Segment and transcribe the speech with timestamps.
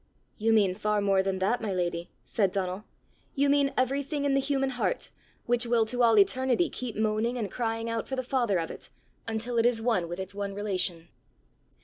[0.39, 2.85] "You mean far more than that, my lady!" said Donal.
[3.35, 5.11] "You mean everything in the human heart,
[5.45, 8.89] which will to all eternity keep moaning and crying out for the Father of it,
[9.27, 11.09] until it is one with its one relation!"